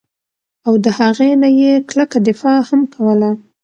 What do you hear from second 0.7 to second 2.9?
د هغې نه ئي کلکه دفاع هم